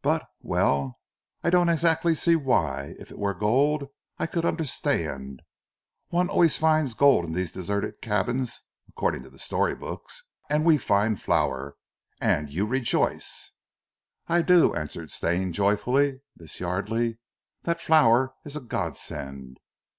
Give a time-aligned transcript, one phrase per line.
[0.00, 0.98] "But well
[1.44, 2.94] I don't exactly see why!
[2.98, 5.42] If it were gold, I could understand.
[6.08, 10.24] One always finds gold in these deserted cabins, according to the story books.
[10.48, 11.74] And we find flour
[12.18, 13.50] and you rejoice!"
[14.26, 16.22] "I do," answered Stane joyfully.
[16.34, 17.18] "Miss Yardely,
[17.64, 19.58] that flour is a godsend.